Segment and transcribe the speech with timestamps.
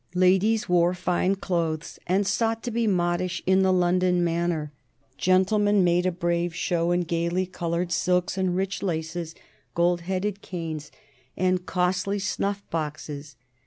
[0.15, 4.71] Ladies wore fine clothes and sought to be modish in the London manner;
[5.15, 9.35] gentlemen made a brave show in gayly colored silks and rich laces,
[9.75, 10.91] gold headed canes
[11.37, 13.35] and costly snuff boxes.